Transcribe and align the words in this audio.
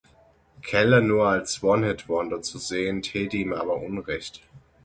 Keller 0.63 1.01
nur 1.01 1.27
als 1.27 1.61
One-Hit-Wonder 1.61 2.41
zu 2.41 2.57
sehen, 2.57 3.03
täte 3.03 3.37
ihm 3.37 3.53
aber 3.53 3.75
unrecht. 3.75 4.41